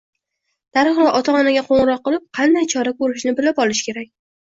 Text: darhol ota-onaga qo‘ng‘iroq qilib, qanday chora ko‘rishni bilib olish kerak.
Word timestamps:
darhol 0.77 1.09
ota-onaga 1.19 1.61
qo‘ng‘iroq 1.67 2.01
qilib, 2.07 2.23
qanday 2.39 2.65
chora 2.73 2.95
ko‘rishni 3.03 3.35
bilib 3.41 3.61
olish 3.67 3.83
kerak. 3.91 4.11